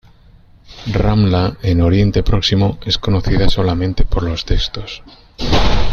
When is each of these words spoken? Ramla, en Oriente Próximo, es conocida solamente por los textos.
Ramla, 0.91 1.57
en 1.61 1.79
Oriente 1.79 2.23
Próximo, 2.23 2.79
es 2.83 2.97
conocida 2.97 3.49
solamente 3.49 4.03
por 4.03 4.23
los 4.23 4.45
textos. 4.45 5.03